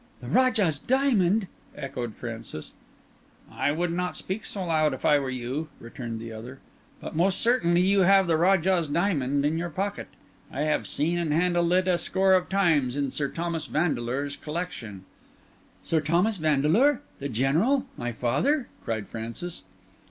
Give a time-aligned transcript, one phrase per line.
[0.19, 1.45] "The Rajah's Diamond!"
[1.77, 2.73] echoed Francis.
[3.51, 6.57] "I would not speak so loud, if I were you," returned the other.
[6.99, 10.07] "But most certainly you have the Rajah's Diamond in your pocket.
[10.51, 15.05] I have seen and handled it a score of times in Sir Thomas Vandeleur's collection."
[15.83, 17.01] "Sir Thomas Vandeleur!
[17.19, 17.85] The General!
[17.95, 19.61] My father!" cried Francis.